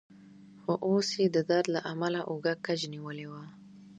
[0.61, 3.43] خو اوس يې د درد له امله اوږه کج نیولې وه.